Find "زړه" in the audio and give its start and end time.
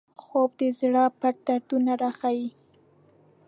0.79-1.03